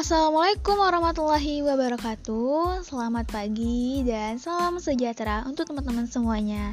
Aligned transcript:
Assalamualaikum 0.00 0.80
warahmatullahi 0.80 1.60
wabarakatuh. 1.60 2.88
Selamat 2.88 3.28
pagi 3.28 4.00
dan 4.00 4.40
salam 4.40 4.80
sejahtera 4.80 5.44
untuk 5.44 5.68
teman-teman 5.68 6.08
semuanya. 6.08 6.72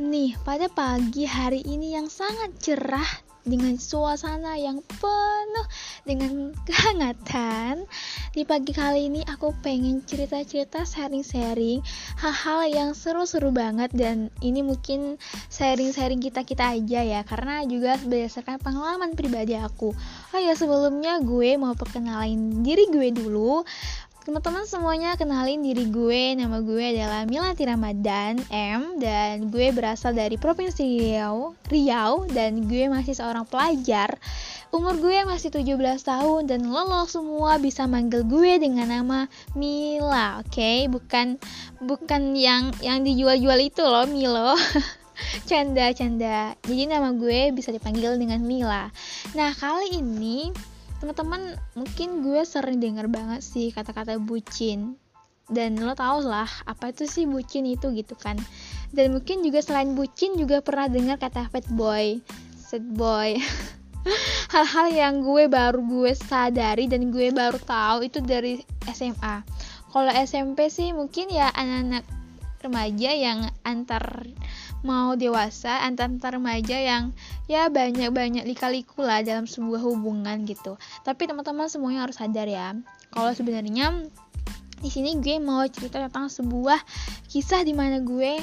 Nih, 0.00 0.32
pada 0.48 0.72
pagi 0.72 1.28
hari 1.28 1.60
ini 1.60 1.92
yang 1.92 2.08
sangat 2.08 2.56
cerah 2.56 3.27
dengan 3.48 3.74
suasana 3.80 4.54
yang 4.60 4.84
penuh 4.84 5.66
dengan 6.04 6.52
kehangatan. 6.68 7.88
Di 8.36 8.44
pagi 8.44 8.76
kali 8.76 9.08
ini 9.08 9.24
aku 9.24 9.56
pengen 9.64 10.04
cerita-cerita 10.04 10.84
sharing-sharing 10.84 11.80
hal-hal 12.20 12.60
yang 12.68 12.90
seru-seru 12.94 13.50
banget. 13.50 13.90
Dan 13.96 14.28
ini 14.44 14.60
mungkin 14.60 15.16
sharing-sharing 15.48 16.20
kita-kita 16.20 16.76
aja 16.76 17.00
ya 17.02 17.20
Karena 17.24 17.64
juga 17.64 17.96
berdasarkan 17.98 18.60
pengalaman 18.60 19.16
pribadi 19.16 19.56
aku. 19.56 19.96
Oh 20.32 20.40
ya 20.40 20.52
sebelumnya 20.54 21.18
gue 21.24 21.56
mau 21.56 21.72
perkenalin 21.72 22.62
diri 22.62 22.86
gue 22.92 23.08
dulu 23.10 23.64
Teman-teman 24.28 24.68
semuanya 24.68 25.16
kenalin 25.16 25.64
diri 25.64 25.88
gue, 25.88 26.36
nama 26.36 26.60
gue 26.60 26.84
adalah 26.92 27.24
Milati 27.24 27.64
Ramadan 27.64 28.36
M 28.52 29.00
dan 29.00 29.48
gue 29.48 29.72
berasal 29.72 30.12
dari 30.12 30.36
Provinsi 30.36 30.84
Riau, 30.84 31.56
Riau 31.64 32.28
dan 32.28 32.68
gue 32.68 32.92
masih 32.92 33.16
seorang 33.16 33.48
pelajar. 33.48 34.20
Umur 34.68 35.00
gue 35.00 35.24
masih 35.24 35.48
17 35.48 35.80
tahun 36.04 36.44
dan 36.44 36.60
lo, 36.68 37.08
semua 37.08 37.56
bisa 37.56 37.88
manggil 37.88 38.20
gue 38.28 38.60
dengan 38.60 38.92
nama 38.92 39.32
Mila, 39.56 40.44
oke? 40.44 40.52
Okay? 40.52 40.92
Bukan 40.92 41.40
bukan 41.80 42.36
yang 42.36 42.76
yang 42.84 43.08
dijual-jual 43.08 43.56
itu 43.64 43.80
loh, 43.80 44.04
Milo. 44.04 44.52
canda, 45.48 45.88
canda. 45.96 46.52
Jadi 46.68 46.84
nama 46.84 47.16
gue 47.16 47.48
bisa 47.56 47.72
dipanggil 47.72 48.20
dengan 48.20 48.44
Mila. 48.44 48.92
Nah, 49.32 49.56
kali 49.56 50.04
ini 50.04 50.52
teman-teman 50.98 51.56
mungkin 51.78 52.22
gue 52.26 52.42
sering 52.42 52.82
denger 52.82 53.06
banget 53.10 53.40
sih 53.42 53.70
kata-kata 53.74 54.18
bucin. 54.18 54.98
Dan 55.48 55.80
lo 55.80 55.96
tau 55.96 56.20
lah 56.20 56.48
apa 56.68 56.92
itu 56.92 57.08
sih 57.08 57.24
bucin 57.24 57.64
itu 57.64 57.88
gitu 57.96 58.12
kan. 58.18 58.36
Dan 58.92 59.16
mungkin 59.16 59.40
juga 59.40 59.64
selain 59.64 59.96
bucin 59.96 60.36
juga 60.36 60.60
pernah 60.60 60.92
dengar 60.92 61.16
kata 61.16 61.48
fat 61.48 61.64
boy 61.72 62.20
sad 62.68 62.84
boy. 62.84 63.40
Hal-hal 64.52 64.86
yang 64.92 65.14
gue 65.24 65.48
baru 65.48 65.80
gue 65.80 66.12
sadari 66.12 66.84
dan 66.84 67.08
gue 67.08 67.32
baru 67.32 67.56
tahu 67.60 68.04
itu 68.04 68.20
dari 68.20 68.60
SMA 68.88 69.44
kalau 69.88 70.12
SMP 70.12 70.68
sih 70.68 70.92
mungkin 70.92 71.32
ya 71.32 71.48
anak-anak 71.52 72.04
remaja 72.60 73.10
yang 73.16 73.48
antar 73.64 74.28
mau 74.86 75.18
dewasa 75.18 75.82
antar-antar 75.82 76.38
remaja 76.38 76.78
yang 76.78 77.10
ya 77.50 77.66
banyak-banyak 77.66 78.46
lika-liku 78.46 79.02
lah 79.02 79.24
dalam 79.26 79.48
sebuah 79.48 79.82
hubungan 79.82 80.46
gitu. 80.46 80.78
Tapi 81.02 81.26
teman-teman 81.26 81.66
semuanya 81.66 82.06
harus 82.06 82.18
sadar 82.18 82.46
ya 82.46 82.78
kalau 83.12 83.32
sebenarnya 83.32 84.04
di 84.78 84.90
sini 84.92 85.18
gue 85.18 85.42
mau 85.42 85.66
cerita 85.66 85.98
tentang 85.98 86.30
sebuah 86.30 86.78
kisah 87.26 87.66
di 87.66 87.74
mana 87.74 87.98
gue 87.98 88.38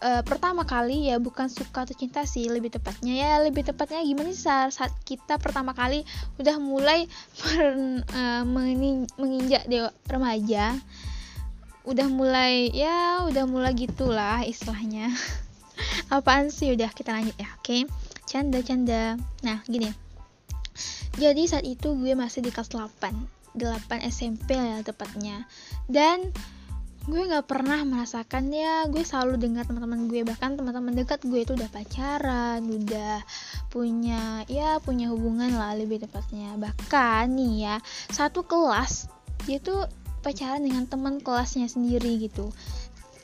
uh, 0.00 0.22
pertama 0.24 0.64
kali 0.64 1.12
ya 1.12 1.20
bukan 1.20 1.52
suka 1.52 1.84
atau 1.84 1.92
cinta 1.92 2.24
sih 2.24 2.48
lebih 2.48 2.72
tepatnya. 2.72 3.12
Ya 3.12 3.30
lebih 3.44 3.68
tepatnya 3.68 4.00
gimana 4.00 4.32
sih 4.32 4.44
saat, 4.48 4.72
saat 4.72 4.92
kita 5.04 5.36
pertama 5.36 5.76
kali 5.76 6.08
udah 6.40 6.56
mulai 6.56 7.04
uh, 8.16 8.42
menginjak 9.20 9.68
dewa 9.68 9.92
remaja 10.08 10.76
udah 11.86 12.06
mulai 12.10 12.74
ya 12.74 13.22
udah 13.30 13.46
mulai 13.46 13.72
gitulah 13.72 14.42
istilahnya. 14.42 15.14
Apaan 16.14 16.50
sih? 16.50 16.74
Udah 16.74 16.90
kita 16.90 17.14
lanjut 17.14 17.36
ya 17.38 17.48
oke? 17.54 17.62
Okay? 17.62 17.82
canda 18.26 18.58
canda. 18.60 19.14
Nah 19.46 19.62
gini. 19.70 19.88
Jadi 21.16 21.48
saat 21.48 21.64
itu 21.64 21.96
gue 21.96 22.12
masih 22.12 22.44
di 22.44 22.52
kelas 22.52 22.68
8 22.74 23.56
8 23.56 23.88
SMP 24.10 24.58
ya 24.58 24.82
tepatnya. 24.82 25.46
Dan 25.88 26.34
gue 27.06 27.22
nggak 27.22 27.46
pernah 27.46 27.86
merasakan 27.86 28.50
ya 28.50 28.90
gue 28.90 29.06
selalu 29.06 29.38
dengar 29.38 29.64
teman-teman 29.64 30.10
gue. 30.10 30.26
Bahkan 30.26 30.58
teman-teman 30.58 30.92
dekat 30.92 31.22
gue 31.22 31.46
itu 31.46 31.54
udah 31.54 31.70
pacaran 31.70 32.66
udah 32.66 33.22
punya 33.70 34.42
ya 34.50 34.82
punya 34.82 35.08
hubungan 35.14 35.54
lah 35.54 35.78
lebih 35.78 36.02
tepatnya. 36.02 36.58
Bahkan 36.58 37.30
nih 37.30 37.54
ya 37.62 37.76
satu 38.10 38.42
kelas 38.42 39.06
dia 39.46 39.62
tuh 39.62 39.86
pacaran 40.26 40.66
dengan 40.66 40.90
teman 40.90 41.22
kelasnya 41.22 41.70
sendiri 41.70 42.18
gitu. 42.18 42.50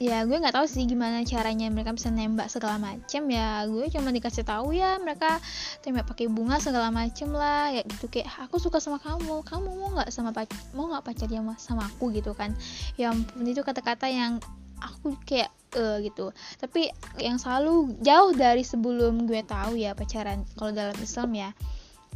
Ya 0.02 0.26
gue 0.26 0.34
nggak 0.34 0.58
tahu 0.58 0.66
sih 0.66 0.82
gimana 0.86 1.22
caranya 1.22 1.70
mereka 1.70 1.94
bisa 1.94 2.10
nembak 2.10 2.50
segala 2.50 2.78
macem. 2.78 3.22
Ya 3.30 3.62
gue 3.66 3.86
cuma 3.90 4.10
dikasih 4.14 4.42
tahu 4.42 4.74
ya 4.74 4.98
mereka 5.02 5.42
tembak 5.82 6.06
pakai 6.10 6.26
bunga 6.30 6.62
segala 6.62 6.94
macem 6.94 7.30
lah 7.30 7.74
ya 7.74 7.82
gitu. 7.86 8.06
Kayak 8.06 8.30
aku 8.46 8.58
suka 8.62 8.78
sama 8.78 8.98
kamu 8.98 9.42
kamu 9.46 9.68
mau 9.78 9.90
nggak 9.98 10.10
sama 10.14 10.30
pac 10.30 10.50
mau 10.74 10.90
nggak 10.90 11.02
pacarnya 11.06 11.42
sama 11.58 11.86
aku? 11.86 12.14
gitu 12.14 12.34
kan. 12.34 12.54
Ya 12.98 13.10
ampun 13.10 13.46
itu 13.46 13.62
kata-kata 13.62 14.10
yang 14.10 14.42
aku 14.82 15.14
kayak 15.22 15.54
uh, 15.78 16.02
gitu. 16.02 16.34
Tapi 16.58 16.90
yang 17.22 17.38
selalu 17.38 17.94
jauh 18.02 18.34
dari 18.34 18.66
sebelum 18.66 19.30
gue 19.30 19.46
tahu 19.46 19.78
ya 19.78 19.94
pacaran 19.94 20.42
kalau 20.58 20.74
dalam 20.74 20.98
Islam 20.98 21.30
ya 21.34 21.50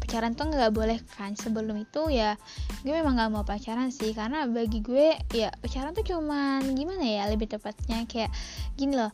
pacaran 0.07 0.39
tuh 0.39 0.47
nggak 0.55 0.71
boleh 0.71 1.03
kan. 1.19 1.35
Sebelum 1.35 1.83
itu 1.83 2.07
ya 2.15 2.39
gue 2.87 2.95
memang 2.95 3.19
nggak 3.19 3.31
mau 3.35 3.43
pacaran 3.43 3.91
sih. 3.91 4.15
Karena 4.15 4.47
bagi 4.47 4.79
gue 4.79 5.19
ya 5.35 5.51
pacaran 5.59 5.91
tuh 5.99 6.07
cuman 6.07 6.63
gimana 6.79 7.03
ya 7.03 7.27
lebih 7.27 7.51
tepatnya 7.51 8.07
kayak 8.07 8.31
gini 8.79 8.95
loh. 8.95 9.11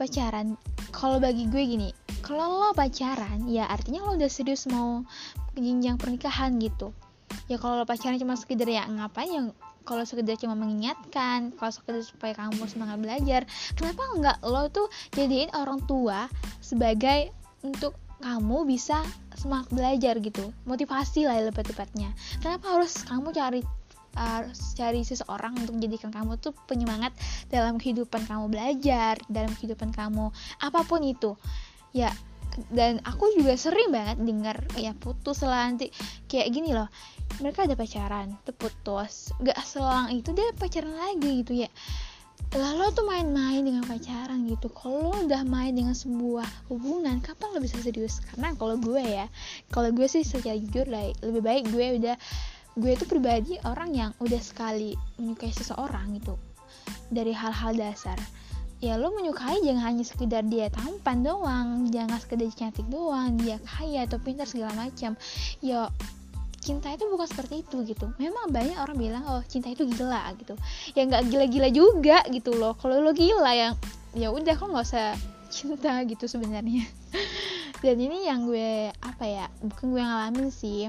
Pacaran 0.00 0.56
kalau 0.88 1.20
bagi 1.20 1.44
gue 1.52 1.62
gini 1.68 1.92
kalau 2.24 2.48
lo 2.48 2.70
pacaran 2.72 3.44
ya 3.44 3.68
artinya 3.68 4.08
lo 4.08 4.16
udah 4.16 4.30
serius 4.32 4.64
mau 4.72 5.04
jenjang 5.52 6.00
pernikahan 6.00 6.56
gitu. 6.56 6.96
Ya 7.52 7.60
kalau 7.60 7.76
lo 7.76 7.84
pacaran 7.84 8.16
cuma 8.16 8.40
sekedar 8.40 8.64
ya 8.64 8.88
ngapain 8.88 9.28
ya 9.28 9.42
kalau 9.84 10.06
sekedar 10.06 10.38
cuma 10.38 10.54
mengingatkan 10.54 11.52
kalau 11.58 11.74
sekedar 11.74 12.00
supaya 12.06 12.32
kamu 12.38 12.64
semangat 12.70 12.98
belajar 13.02 13.42
kenapa 13.74 14.02
nggak 14.14 14.38
lo 14.46 14.70
tuh 14.70 14.86
jadiin 15.18 15.50
orang 15.58 15.82
tua 15.90 16.30
sebagai 16.62 17.34
untuk 17.62 17.94
kamu 18.22 18.64
bisa 18.64 19.02
semangat 19.34 19.68
belajar 19.74 20.14
gitu 20.22 20.54
motivasi 20.64 21.26
lah 21.26 21.42
lebih 21.42 21.66
tepatnya. 21.66 22.14
Kenapa 22.38 22.78
harus 22.78 23.02
kamu 23.04 23.34
cari 23.34 23.60
uh, 24.16 24.42
cari 24.78 25.02
seseorang 25.02 25.58
untuk 25.58 25.74
menjadikan 25.76 26.14
kamu 26.14 26.38
tuh 26.38 26.54
penyemangat 26.70 27.10
dalam 27.50 27.76
kehidupan 27.76 28.24
kamu 28.24 28.48
belajar 28.48 29.18
dalam 29.26 29.50
kehidupan 29.58 29.90
kamu 29.90 30.30
apa 30.62 30.80
pun 30.86 31.02
itu? 31.02 31.34
Ya 31.92 32.14
dan 32.68 33.00
aku 33.08 33.32
juga 33.32 33.56
sering 33.56 33.88
banget 33.88 34.20
dengar 34.20 34.56
ya 34.76 34.92
putus 34.92 35.40
lah 35.40 35.72
nanti 35.72 35.88
kayak 36.28 36.52
gini 36.52 36.76
loh 36.76 36.88
mereka 37.40 37.64
ada 37.64 37.72
pacaran 37.72 38.36
tuh 38.44 38.52
putus 38.52 39.32
gak 39.40 39.56
selang 39.64 40.12
itu 40.12 40.36
dia 40.36 40.52
pacaran 40.52 40.92
lagi 40.92 41.40
gitu 41.40 41.64
ya 41.64 41.70
lalu 42.52 42.92
tuh 42.92 43.08
main-main 43.08 43.64
dengan 43.64 43.80
pacaran 43.88 44.44
gitu. 44.44 44.68
Kalau 44.76 45.16
udah 45.24 45.40
main 45.48 45.72
dengan 45.72 45.96
sebuah 45.96 46.44
hubungan 46.68 47.16
kapan 47.24 47.56
lo 47.56 47.58
bisa 47.64 47.80
serius? 47.80 48.20
Karena 48.28 48.52
kalau 48.60 48.76
gue 48.76 49.00
ya 49.00 49.24
kalau 49.72 49.88
gue 49.88 50.04
sih 50.04 50.20
secara 50.20 50.60
jujur 50.60 50.84
lah 50.84 51.08
lebih 51.24 51.40
baik 51.40 51.64
gue 51.72 51.96
udah 51.96 52.16
gue 52.76 52.90
itu 52.92 53.04
pribadi 53.08 53.56
orang 53.64 53.96
yang 53.96 54.10
udah 54.20 54.40
sekali 54.40 54.92
menyukai 55.16 55.48
seseorang 55.48 56.20
gitu. 56.20 56.36
Dari 57.08 57.32
hal-hal 57.32 57.72
dasar. 57.72 58.20
Ya 58.82 59.00
lo 59.00 59.14
menyukai 59.16 59.62
jangan 59.64 59.94
hanya 59.94 60.04
sekedar 60.04 60.42
dia 60.44 60.68
tampan 60.68 61.24
doang 61.24 61.88
jangan 61.88 62.18
sekedar 62.20 62.52
cantik 62.52 62.84
doang 62.92 63.38
dia 63.40 63.56
kaya 63.64 64.04
atau 64.04 64.20
pintar 64.20 64.44
segala 64.44 64.76
macam. 64.76 65.16
Ya 65.64 65.88
cinta 66.62 66.94
itu 66.94 67.10
bukan 67.10 67.26
seperti 67.26 67.66
itu 67.66 67.82
gitu. 67.82 68.14
Memang 68.22 68.54
banyak 68.54 68.78
orang 68.78 68.94
bilang 68.94 69.26
oh 69.26 69.42
cinta 69.50 69.66
itu 69.68 69.82
gila 69.82 70.30
gitu. 70.38 70.54
Ya 70.94 71.02
nggak 71.04 71.26
gila-gila 71.26 71.68
juga 71.74 72.22
gitu 72.30 72.54
loh. 72.54 72.78
Kalau 72.78 73.02
lo 73.02 73.10
gila 73.10 73.50
yang 73.50 73.74
ya 74.14 74.30
udah 74.30 74.54
kok 74.54 74.70
nggak 74.70 74.86
usah 74.86 75.18
cinta 75.50 75.98
gitu 76.10 76.30
sebenarnya. 76.30 76.86
Dan 77.82 77.98
ini 77.98 78.30
yang 78.30 78.46
gue 78.46 78.94
apa 79.02 79.24
ya 79.26 79.50
bukan 79.58 79.90
gue 79.90 80.02
ngalamin 80.06 80.48
sih. 80.54 80.86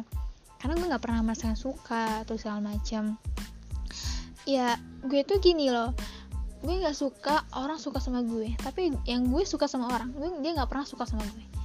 Karena 0.61 0.77
gue 0.77 0.87
nggak 0.87 1.03
pernah 1.03 1.25
merasakan 1.25 1.57
suka 1.57 2.21
atau 2.21 2.37
segala 2.37 2.61
macam. 2.61 3.17
Ya 4.45 4.77
gue 5.01 5.25
tuh 5.25 5.41
gini 5.41 5.73
loh. 5.73 5.97
Gue 6.61 6.79
nggak 6.79 6.95
suka 6.95 7.43
orang 7.57 7.81
suka 7.81 7.97
sama 7.97 8.21
gue. 8.21 8.53
Tapi 8.61 8.93
yang 9.09 9.25
gue 9.25 9.41
suka 9.41 9.65
sama 9.65 9.89
orang 9.89 10.13
gue 10.13 10.29
dia 10.45 10.53
nggak 10.53 10.69
pernah 10.69 10.85
suka 10.85 11.09
sama 11.09 11.25
gue 11.33 11.62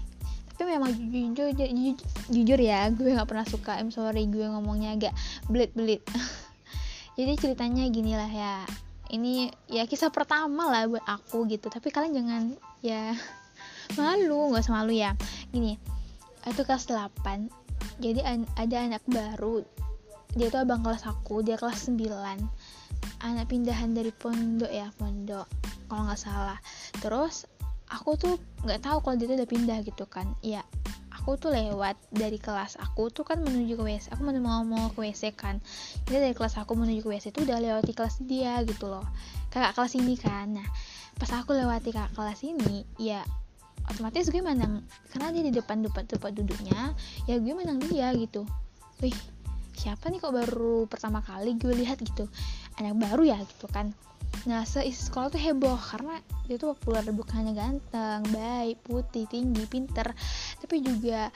tapi 0.58 0.74
memang 0.74 0.90
jujur 0.90 1.54
jujur, 1.54 1.94
jujur 2.28 2.60
ya 2.60 2.90
gue 2.90 3.14
nggak 3.14 3.30
pernah 3.30 3.46
suka 3.46 3.78
I'm 3.78 3.94
sorry 3.94 4.26
gue 4.26 4.42
ngomongnya 4.42 4.98
agak 4.98 5.14
belit 5.46 5.70
belit 5.78 6.02
jadi 7.18 7.38
ceritanya 7.38 7.86
gini 7.88 8.18
lah 8.18 8.28
ya 8.28 8.66
ini 9.08 9.48
ya 9.70 9.88
kisah 9.88 10.12
pertama 10.12 10.68
lah 10.68 10.84
buat 10.84 11.06
aku 11.06 11.48
gitu 11.48 11.72
tapi 11.72 11.88
kalian 11.88 12.12
jangan 12.12 12.42
ya 12.84 13.16
malu 13.98 14.52
nggak 14.52 14.68
usah 14.68 14.74
malu 14.76 14.92
ya. 14.92 15.16
Gini 15.48 15.80
itu 16.44 16.62
kelas 16.64 16.88
8 16.88 17.48
jadi 18.00 18.24
ada 18.56 18.76
anak 18.78 19.02
baru 19.04 19.64
dia 20.32 20.48
tuh 20.52 20.64
abang 20.64 20.80
kelas 20.80 21.04
aku 21.04 21.42
dia 21.42 21.58
kelas 21.58 21.88
9 21.90 21.98
anak 23.20 23.46
pindahan 23.50 23.90
dari 23.92 24.14
pondok 24.14 24.70
ya 24.70 24.88
pondok 24.96 25.48
kalau 25.88 26.04
nggak 26.04 26.20
salah. 26.20 26.58
Terus 27.00 27.48
aku 27.88 28.16
tuh 28.20 28.34
nggak 28.64 28.84
tahu 28.84 28.98
kalau 29.00 29.14
dia 29.16 29.26
tuh 29.28 29.36
udah 29.40 29.48
pindah 29.48 29.78
gitu 29.84 30.04
kan. 30.08 30.28
Ya 30.44 30.64
aku 31.28 31.36
tuh 31.36 31.52
lewat 31.52 32.00
dari 32.08 32.40
kelas 32.40 32.80
aku 32.80 33.12
tuh 33.12 33.20
kan 33.20 33.44
menuju 33.44 33.76
ke 33.76 33.84
WC 33.84 34.16
aku 34.16 34.24
mau 34.24 34.64
mau 34.64 34.88
ke 34.96 35.04
WC 35.04 35.36
kan. 35.36 35.60
Jadi 36.08 36.32
dari 36.32 36.34
kelas 36.36 36.56
aku 36.56 36.72
menuju 36.72 37.04
ke 37.04 37.10
WC 37.12 37.36
itu 37.36 37.44
udah 37.44 37.60
lewati 37.60 37.92
kelas 37.92 38.24
dia 38.24 38.64
gitu 38.64 38.88
loh 38.88 39.04
kakak 39.52 39.76
kelas 39.76 39.92
ini 40.00 40.16
kan. 40.16 40.56
Nah 40.56 40.68
pas 41.20 41.28
aku 41.36 41.52
lewati 41.52 41.92
kakak 41.92 42.16
kelas 42.16 42.40
ini 42.48 42.88
ya 42.96 43.20
otomatis 43.92 44.28
gue 44.32 44.40
menang 44.40 44.84
karena 45.12 45.28
dia 45.32 45.42
di 45.48 45.52
depan 45.52 45.80
depan 45.80 46.04
tempat 46.08 46.32
duduknya 46.32 46.96
ya 47.28 47.36
gue 47.36 47.52
menang 47.52 47.76
dia 47.84 48.08
gitu. 48.16 48.48
Wih 49.04 49.16
siapa 49.76 50.08
nih 50.08 50.24
kok 50.24 50.32
baru 50.32 50.88
pertama 50.88 51.20
kali 51.20 51.60
gue 51.60 51.76
lihat 51.76 52.00
gitu? 52.00 52.24
Anak 52.80 52.96
baru 52.96 53.28
ya 53.28 53.36
gitu 53.44 53.68
kan 53.68 53.92
Nah, 54.48 54.64
seisi 54.64 55.12
sekolah 55.12 55.28
tuh 55.28 55.36
heboh 55.36 55.76
karena 55.76 56.16
dia 56.48 56.56
tuh 56.56 56.72
populer 56.72 57.04
bukan 57.12 57.44
hanya 57.44 57.52
ganteng, 57.52 58.24
baik, 58.32 58.80
putih, 58.80 59.28
tinggi, 59.28 59.68
pinter, 59.68 60.08
tapi 60.56 60.80
juga 60.80 61.28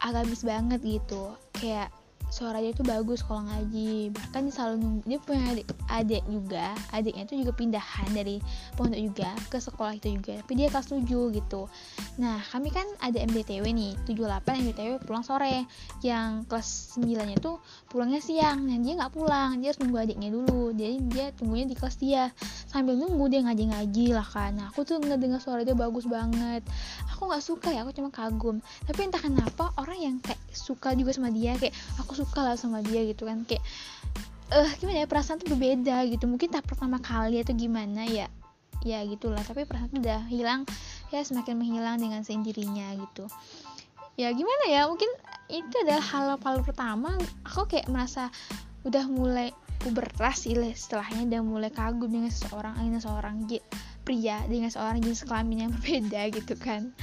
agamis 0.00 0.40
banget 0.40 0.80
gitu. 0.80 1.36
Kayak 1.52 1.92
suara 2.26 2.58
dia 2.58 2.74
tuh 2.74 2.84
bagus 2.84 3.22
kalau 3.22 3.46
ngaji. 3.46 4.10
Bahkan 4.12 4.40
dia 4.44 4.52
selalu 4.52 4.74
nunggu 4.82 5.02
dia 5.06 5.18
punya 5.22 5.42
adik, 5.54 5.66
adik 5.88 6.22
juga 6.28 6.66
adiknya 6.90 7.22
itu 7.24 7.34
juga 7.40 7.52
pindahan 7.54 8.08
dari 8.12 8.36
pondok 8.74 9.00
juga 9.00 9.30
ke 9.48 9.58
sekolah 9.62 9.96
itu 9.96 10.12
juga 10.18 10.42
tapi 10.42 10.52
dia 10.58 10.68
kelas 10.68 10.92
7 10.92 11.06
gitu. 11.06 11.62
Nah 12.20 12.42
kami 12.52 12.68
kan 12.74 12.84
ada 13.00 13.18
MDTW 13.22 13.64
nih 13.72 13.92
78 14.04 14.62
MDTW 14.68 14.90
pulang 15.06 15.24
sore 15.24 15.64
yang 16.02 16.44
kelas 16.50 16.98
9 16.98 17.08
nya 17.24 17.36
tuh 17.38 17.62
pulangnya 17.88 18.20
siang 18.20 18.66
nah 18.66 18.76
dia 18.76 18.94
nggak 18.98 19.12
pulang 19.14 19.62
dia 19.62 19.72
harus 19.72 19.80
nunggu 19.80 19.98
adiknya 20.04 20.28
dulu 20.34 20.74
jadi 20.74 20.94
dia 21.08 21.26
tunggunya 21.32 21.66
di 21.70 21.76
kelas 21.78 21.96
dia. 21.96 22.34
Sambil 22.68 22.98
nunggu 22.98 23.32
dia 23.32 23.40
ngaji-ngaji 23.46 24.12
lah 24.12 24.26
kan. 24.26 24.58
Nah 24.58 24.68
aku 24.74 24.84
tuh 24.84 25.00
ngedengar 25.00 25.40
suara 25.40 25.62
dia 25.62 25.72
bagus 25.72 26.04
banget. 26.04 26.66
Aku 27.16 27.30
nggak 27.30 27.40
suka 27.40 27.72
ya 27.72 27.86
aku 27.86 27.96
cuma 27.96 28.12
kagum. 28.12 28.60
Tapi 28.84 29.08
entah 29.08 29.22
kenapa 29.22 29.72
orang 29.80 29.98
yang 29.98 30.16
kayak 30.20 30.40
suka 30.52 30.92
juga 30.92 31.16
sama 31.16 31.32
dia 31.32 31.56
kayak 31.56 31.72
suka 32.14 32.44
lah 32.44 32.54
sama 32.54 32.84
dia 32.84 33.02
gitu 33.02 33.26
kan. 33.26 33.42
Kayak 33.48 33.64
eh 34.46 34.62
uh, 34.62 34.70
gimana 34.78 35.02
ya 35.02 35.08
perasaan 35.10 35.42
tuh 35.42 35.50
berbeda 35.56 36.06
gitu. 36.06 36.30
Mungkin 36.30 36.54
tak 36.54 36.70
pertama 36.70 37.02
kali 37.02 37.42
atau 37.42 37.56
gimana 37.56 38.06
ya 38.06 38.30
ya 38.86 39.02
gitulah. 39.02 39.42
Tapi 39.42 39.66
perasaan 39.66 39.90
tuh 39.90 40.04
udah 40.04 40.28
hilang 40.30 40.62
ya 41.10 41.24
semakin 41.24 41.58
menghilang 41.58 41.98
dengan 41.98 42.22
sendirinya 42.22 42.94
gitu. 42.94 43.26
Ya 44.16 44.30
gimana 44.32 44.64
ya 44.70 44.86
mungkin 44.86 45.08
itu 45.50 45.74
adalah 45.82 46.04
hal-hal 46.04 46.62
pertama. 46.62 47.16
Aku 47.42 47.66
kayak 47.66 47.90
merasa 47.90 48.30
udah 48.86 49.04
mulai 49.10 49.50
pubertas 49.82 50.46
sih 50.46 50.54
setelahnya 50.54 51.26
udah 51.26 51.42
mulai 51.42 51.70
kagum 51.70 52.10
dengan 52.10 52.32
seseorang 52.32 52.74
dengan 52.80 53.02
seorang 53.02 53.36
pria 54.06 54.42
dengan 54.46 54.70
seorang 54.70 55.02
jenis 55.02 55.26
kelamin 55.26 55.66
yang 55.66 55.70
berbeda 55.76 56.20
gitu 56.32 56.54
kan. 56.56 56.94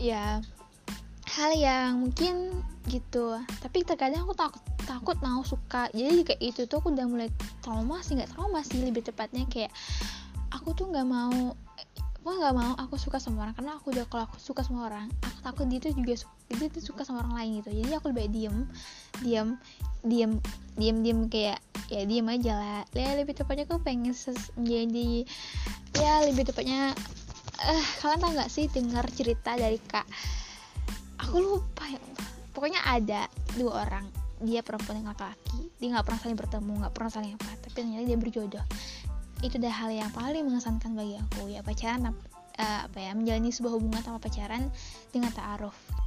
Ya 0.00 0.40
hal 1.36 1.50
yang 1.54 2.02
mungkin 2.06 2.50
gitu. 2.90 3.38
Tapi 3.62 3.86
terkadang 3.86 4.26
aku 4.26 4.34
takut 4.34 4.62
takut 4.82 5.16
mau 5.22 5.46
suka. 5.46 5.86
Jadi 5.94 6.26
kayak 6.26 6.40
itu 6.42 6.66
tuh 6.66 6.82
aku 6.82 6.90
udah 6.90 7.06
mulai 7.06 7.28
trauma 7.62 8.02
sih 8.02 8.18
nggak 8.18 8.34
trauma 8.34 8.66
sih 8.66 8.82
lebih 8.82 9.06
tepatnya 9.06 9.46
kayak 9.46 9.70
aku 10.50 10.74
tuh 10.74 10.90
nggak 10.90 11.06
mau 11.06 11.54
aku 12.20 12.36
nggak 12.36 12.54
mau 12.56 12.72
aku 12.76 12.98
suka 12.98 13.22
sama 13.22 13.46
orang. 13.46 13.54
Karena 13.54 13.78
aku 13.78 13.94
udah 13.94 14.04
kalau 14.10 14.26
aku 14.26 14.42
suka 14.42 14.66
sama 14.66 14.90
orang 14.90 15.06
aku 15.22 15.38
takut 15.46 15.66
dia 15.70 15.78
tuh 15.78 15.94
juga 15.94 16.18
dia 16.50 16.66
tuh 16.66 16.82
suka 16.82 17.06
sama 17.06 17.22
orang 17.22 17.34
lain 17.38 17.50
gitu. 17.62 17.70
Jadi 17.78 17.90
aku 17.94 18.06
lebih 18.10 18.26
diem 18.34 18.56
diem 19.22 19.48
diem 20.02 20.32
diem 20.74 20.96
diem 20.98 21.20
kayak 21.30 21.62
ya 21.86 22.02
diem 22.02 22.26
aja 22.26 22.52
lah. 22.58 22.82
Ya 22.90 23.14
lebih 23.14 23.38
tepatnya 23.38 23.70
aku 23.70 23.78
pengen 23.86 24.16
jadi 24.58 25.08
ya 25.94 26.26
lebih 26.26 26.42
tepatnya 26.50 26.90
eh 27.60 27.76
uh, 27.76 27.84
kalian 28.00 28.18
tau 28.24 28.32
nggak 28.32 28.48
sih 28.48 28.72
dengar 28.72 29.04
cerita 29.12 29.52
dari 29.52 29.76
kak 29.84 30.08
aku 31.30 31.38
lupa 31.38 31.86
ya 31.86 32.02
pokoknya 32.50 32.82
ada 32.82 33.30
dua 33.54 33.86
orang. 33.86 34.06
Dia 34.40 34.64
perempuan 34.64 34.98
yang 34.98 35.12
laki-laki 35.14 35.70
dia 35.78 35.88
nggak 35.94 36.04
pernah 36.10 36.20
saling 36.20 36.38
bertemu 36.38 36.72
nggak 36.82 36.94
pernah 36.96 37.10
saling 37.12 37.32
apa 37.38 37.50
tapi 37.62 37.72
ternyata 37.78 38.02
dia 38.02 38.18
berjodoh. 38.18 38.64
Itu 39.40 39.56
adalah 39.56 39.76
hal 39.86 39.90
yang 39.94 40.10
paling 40.10 40.42
mengesankan 40.44 40.90
bagi 40.92 41.16
aku 41.16 41.48
ya. 41.48 41.62
Pacaran 41.62 42.10
uh, 42.10 42.80
apa 42.90 42.98
ya 42.98 43.14
menjalani 43.14 43.54
sebuah 43.54 43.78
hubungan 43.78 44.02
sama 44.02 44.18
pacaran 44.18 44.66
dengan 45.14 45.30
taaruf 45.30 45.99